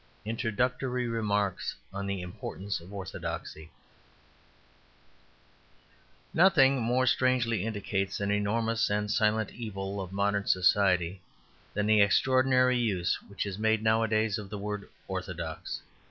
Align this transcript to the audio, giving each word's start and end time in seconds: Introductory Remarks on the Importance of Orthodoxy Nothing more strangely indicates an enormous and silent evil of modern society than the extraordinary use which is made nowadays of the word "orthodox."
Introductory 0.25 1.07
Remarks 1.07 1.75
on 1.93 2.07
the 2.07 2.21
Importance 2.21 2.79
of 2.79 2.91
Orthodoxy 2.91 3.69
Nothing 6.33 6.81
more 6.81 7.05
strangely 7.05 7.63
indicates 7.63 8.19
an 8.19 8.31
enormous 8.31 8.89
and 8.89 9.11
silent 9.11 9.51
evil 9.51 10.01
of 10.01 10.11
modern 10.11 10.47
society 10.47 11.21
than 11.75 11.85
the 11.85 12.01
extraordinary 12.01 12.79
use 12.79 13.21
which 13.27 13.45
is 13.45 13.59
made 13.59 13.83
nowadays 13.83 14.39
of 14.39 14.49
the 14.49 14.57
word 14.57 14.89
"orthodox." 15.07 15.83